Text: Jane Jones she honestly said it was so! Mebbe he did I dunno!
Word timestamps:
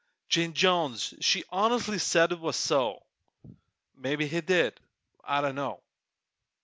Jane 0.29 0.53
Jones 0.55 1.13
she 1.21 1.43
honestly 1.51 1.99
said 1.99 2.31
it 2.31 2.39
was 2.39 2.55
so! 2.55 3.03
Mebbe 3.95 4.21
he 4.23 4.41
did 4.41 4.79
I 5.23 5.41
dunno! 5.41 5.79